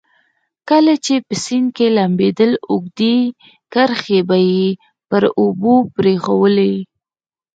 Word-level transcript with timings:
کله 0.69 0.93
چې 1.05 1.15
په 1.25 1.33
سیند 1.43 1.67
کې 1.77 1.87
لمبېدل 1.97 2.51
اوږدې 2.69 3.17
کرښې 3.73 4.19
به 4.27 4.37
یې 4.51 4.67
پر 5.09 5.23
اوبو 5.41 5.75
پرېښوولې. 5.95 6.75